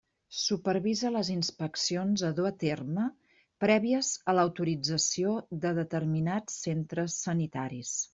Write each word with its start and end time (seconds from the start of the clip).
Supervisa 0.41 1.09
les 1.15 1.27
inspeccions 1.33 2.23
a 2.29 2.31
dur 2.39 2.47
a 2.49 2.51
terme, 2.63 3.03
prèvies 3.65 4.09
a 4.33 4.35
l'autorització 4.37 5.35
de 5.67 5.75
determinats 5.81 6.57
centres 6.65 7.19
sanitaris. 7.29 7.93